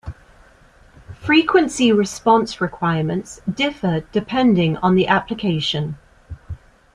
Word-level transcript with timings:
Frequency 1.19 1.91
response 1.91 2.59
requirements 2.59 3.39
differ 3.53 3.99
depending 4.11 4.77
on 4.77 4.95
the 4.95 5.05
application. 5.07 5.95